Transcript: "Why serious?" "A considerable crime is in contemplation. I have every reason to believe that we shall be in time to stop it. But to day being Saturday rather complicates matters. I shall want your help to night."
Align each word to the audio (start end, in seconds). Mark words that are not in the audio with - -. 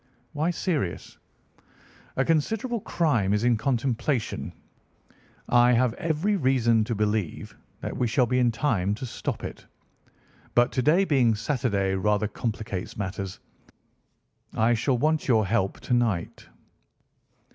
"Why 0.33 0.49
serious?" 0.49 1.19
"A 2.15 2.25
considerable 2.25 2.79
crime 2.81 3.33
is 3.35 3.43
in 3.43 3.55
contemplation. 3.55 4.51
I 5.47 5.73
have 5.73 5.93
every 5.93 6.35
reason 6.37 6.83
to 6.85 6.95
believe 6.95 7.55
that 7.81 7.95
we 7.95 8.07
shall 8.07 8.25
be 8.25 8.39
in 8.39 8.49
time 8.51 8.95
to 8.95 9.05
stop 9.05 9.43
it. 9.43 9.67
But 10.55 10.71
to 10.71 10.81
day 10.81 11.05
being 11.05 11.35
Saturday 11.35 11.93
rather 11.93 12.27
complicates 12.27 12.97
matters. 12.97 13.39
I 14.55 14.73
shall 14.73 14.97
want 14.97 15.27
your 15.27 15.45
help 15.45 15.79
to 15.81 15.93
night." 15.93 16.47